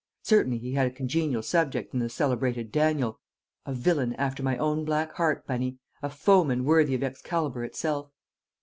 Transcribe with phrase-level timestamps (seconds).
[0.23, 3.19] Certainly he had a congenial subject in the celebrated Daniel,
[3.67, 5.77] "a villain after my own black heart, Bunny!
[6.01, 8.09] A foeman worthy of Excalibur itself."